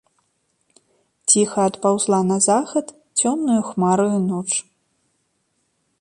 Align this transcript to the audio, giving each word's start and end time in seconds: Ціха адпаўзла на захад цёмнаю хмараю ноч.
Ціха 1.33 1.61
адпаўзла 1.71 2.19
на 2.31 2.37
захад 2.47 2.87
цёмнаю 3.33 3.61
хмараю 3.69 4.17
ноч. 4.29 4.47